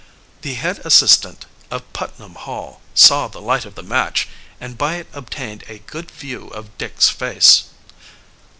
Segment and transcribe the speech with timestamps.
[0.41, 4.27] The head assistant of Putnam Hall saw the light of the match
[4.59, 7.65] and by it obtained a good view of Dick's face.